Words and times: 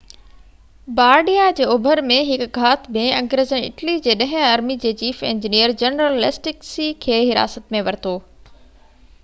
بارڊيا 0.99 1.43
جي 1.57 1.65
اوڀر 1.73 1.99
۾ 2.11 2.15
هڪ 2.29 2.47
گهات 2.55 2.87
۾ 2.95 3.03
انگريزن 3.17 3.67
اٽلي 3.67 3.95
جي 4.07 4.15
ڏهين 4.23 4.47
آرمي 4.47 4.77
جي 4.85 4.93
چيف 5.03 5.21
انجنيئر 5.35 5.77
جنرل 5.83 6.17
ليسٽڪسي 6.25 6.91
کي 7.07 7.19
حراست 7.31 7.73
۾ 7.77 7.83
ورتو 7.91 8.15